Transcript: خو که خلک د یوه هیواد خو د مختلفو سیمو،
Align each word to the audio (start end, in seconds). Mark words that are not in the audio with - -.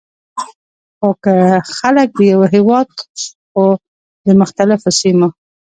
خو 0.97 1.09
که 1.23 1.33
خلک 1.79 2.09
د 2.13 2.19
یوه 2.31 2.47
هیواد 2.55 2.87
خو 3.51 3.65
د 4.25 4.27
مختلفو 4.41 4.89
سیمو، 4.99 5.27